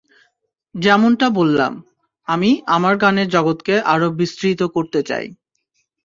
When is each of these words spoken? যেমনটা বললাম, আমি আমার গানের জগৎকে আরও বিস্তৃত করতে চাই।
যেমনটা 0.75 1.27
বললাম, 1.29 1.73
আমি 2.27 2.49
আমার 2.67 2.93
গানের 2.97 3.27
জগৎকে 3.29 3.75
আরও 3.85 4.07
বিস্তৃত 4.19 4.61
করতে 4.75 4.99
চাই। 5.03 5.25